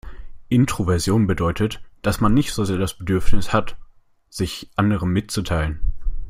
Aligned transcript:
Introversion 0.49 1.27
bedeutet, 1.27 1.79
dass 2.01 2.21
man 2.21 2.33
nicht 2.33 2.53
so 2.53 2.65
sehr 2.65 2.79
das 2.79 2.95
Bedürfnis 2.97 3.53
hat, 3.53 3.77
sich 4.31 4.71
anderen 4.75 5.11
mitzuteilen. 5.11 5.79